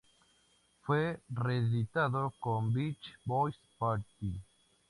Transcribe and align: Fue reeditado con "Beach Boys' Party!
Fue 0.81 1.19
reeditado 1.29 2.33
con 2.39 2.73
"Beach 2.73 3.19
Boys' 3.23 3.53
Party! 3.77 4.41